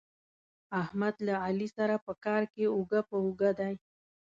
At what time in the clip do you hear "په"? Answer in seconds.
2.05-2.13, 3.09-3.15